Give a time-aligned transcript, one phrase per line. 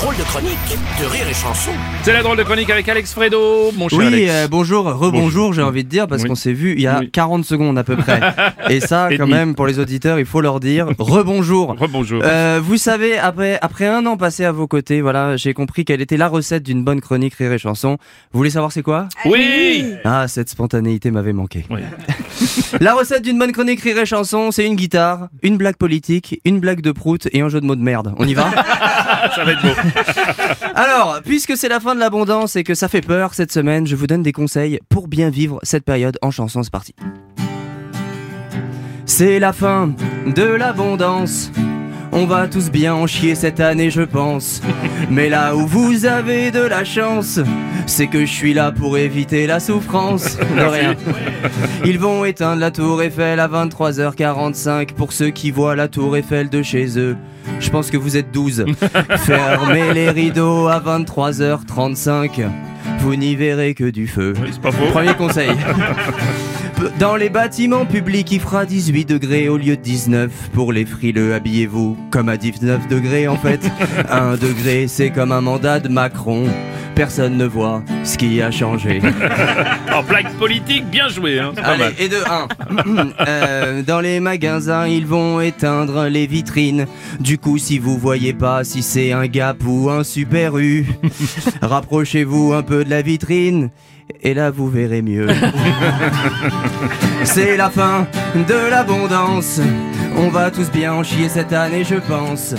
[0.00, 1.70] drôle de chronique de Rire et Chanson.
[2.02, 4.30] C'est la drôle de chronique avec Alex Fredo, mon cher Oui, Alex.
[4.32, 6.28] euh, bonjour, rebonjour, j'ai envie de dire, parce Oui.
[6.28, 7.10] qu'on s'est vu il y a Oui.
[7.10, 8.18] 40 secondes à peu près.
[8.70, 9.34] Et ça, Et quand demi.
[9.36, 11.76] même, pour les auditeurs, il faut leur dire rebonjour.
[11.78, 12.22] Rebonjour.
[12.24, 16.00] Euh, vous savez, après, après un an passé à vos côtés, voilà, j'ai compris quelle
[16.00, 17.98] était la recette d'une bonne chronique rire et chanson.
[18.32, 21.66] Vous voulez savoir c'est quoi oui Ah, cette spontanéité m'avait manqué.
[21.70, 21.80] Oui.
[22.80, 26.58] La recette d'une bonne chronique rire et chanson, c'est une guitare, une blague politique, une
[26.60, 28.14] blague de prout et un jeu de mots de merde.
[28.16, 28.50] On y va
[29.34, 29.68] Ça va être beau.
[30.74, 33.96] Alors, puisque c'est la fin de l'abondance et que ça fait peur cette semaine, je
[33.96, 36.62] vous donne des conseils pour bien vivre cette période en chanson.
[36.62, 36.94] C'est parti.
[39.06, 39.94] C'est la fin
[40.26, 41.50] de l'abondance.
[42.12, 44.60] On va tous bien en chier cette année, je pense.
[45.10, 47.38] Mais là où vous avez de la chance,
[47.86, 50.36] c'est que je suis là pour éviter la souffrance.
[50.56, 50.94] De rien.
[51.84, 56.48] Ils vont éteindre la tour Eiffel à 23h45 pour ceux qui voient la tour Eiffel
[56.48, 57.16] de chez eux.
[57.60, 58.66] Je pense que vous êtes 12.
[59.18, 62.48] Fermez les rideaux à 23h35.
[62.98, 64.34] Vous n'y verrez que du feu.
[64.42, 64.86] Oui, c'est pas faux.
[64.92, 65.50] Premier conseil.
[66.98, 70.50] Dans les bâtiments publics, il fera 18 degrés au lieu de 19.
[70.52, 73.60] Pour les frileux, habillez-vous comme à 19 degrés en fait.
[74.10, 76.44] 1 degré, c'est comme un mandat de Macron.
[76.94, 79.00] Personne ne voit ce qui a changé.
[79.92, 81.52] En blague politique, bien joué, hein.
[81.62, 81.92] Allez, mal.
[81.98, 82.18] et de
[83.78, 83.82] 1.
[83.86, 86.86] dans les magasins, ils vont éteindre les vitrines.
[87.18, 90.86] Du coup, si vous voyez pas si c'est un Gap ou un Super U,
[91.62, 93.70] rapprochez-vous un peu de la vitrine.
[94.22, 95.28] Et là, vous verrez mieux.
[97.24, 99.60] C'est la fin de l'abondance.
[100.16, 102.54] On va tous bien en chier cette année, je pense.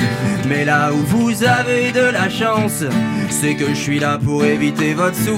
[0.48, 2.84] Mais là où vous avez de la chance,
[3.30, 5.31] c'est que je suis là pour éviter votre souffrance.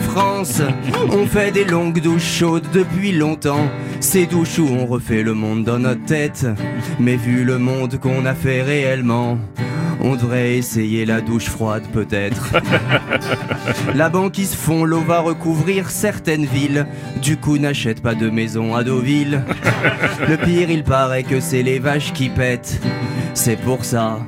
[1.11, 3.69] On fait des longues douches chaudes depuis longtemps.
[3.99, 6.45] Ces douches où on refait le monde dans notre tête.
[6.99, 9.37] Mais vu le monde qu'on a fait réellement,
[10.01, 12.53] on devrait essayer la douche froide peut-être.
[13.95, 16.85] La banquise fond l'eau va recouvrir certaines villes.
[17.21, 19.43] Du coup, n'achète pas de maison à Deauville.
[20.27, 22.81] Le pire, il paraît que c'est les vaches qui pètent.
[23.33, 24.19] C'est pour ça.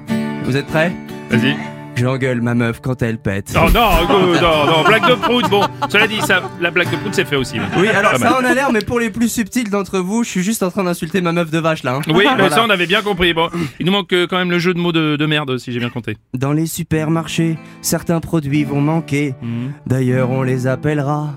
[0.46, 0.94] Vous êtes prêts?
[1.30, 1.75] Vas-y.
[1.96, 3.54] J'engueule ma meuf quand elle pète.
[3.56, 5.50] Non, non, non, non, blague de prout.
[5.50, 7.58] Bon, cela dit, ça, la blague de prout, c'est fait aussi.
[7.78, 10.44] Oui, alors ça en a l'air, mais pour les plus subtils d'entre vous, je suis
[10.44, 11.96] juste en train d'insulter ma meuf de vache là.
[11.96, 12.02] hein.
[12.08, 12.50] Oui, mais Voilà.
[12.50, 13.34] ça, on avait bien compris.
[13.34, 15.72] Bon, il nous manque euh, quand même le jeu de mots de, de merde, si
[15.72, 16.18] j'ai bien compté.
[16.34, 19.34] Dans les supermarchés, certains produits vont manquer.
[19.42, 19.72] Mhm.
[19.88, 21.30] D'ailleurs, on les appellera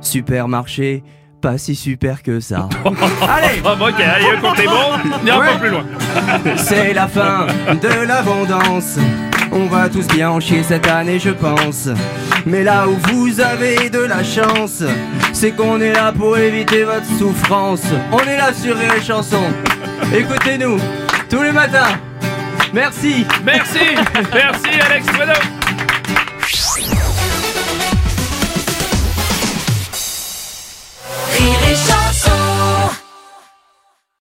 [0.00, 1.02] supermarchés.
[1.40, 2.70] Pas si super que ça.
[3.20, 4.72] Allez Oh, bon, ok, allez, comptez bon.
[5.22, 5.52] On ira un Ouais.
[5.52, 5.84] peu plus loin.
[6.56, 7.46] C'est la fin
[7.82, 8.96] de l'abondance.
[9.56, 11.88] On va tous bien en chier cette année, je pense.
[12.44, 14.82] Mais là où vous avez de la chance,
[15.32, 17.84] c'est qu'on est là pour éviter votre souffrance.
[18.10, 19.52] On est là sur les chansons.
[20.12, 20.78] Écoutez-nous
[21.30, 21.96] tous les matins.
[22.72, 23.24] Merci.
[23.44, 23.94] Merci,
[24.32, 25.06] merci, Alex.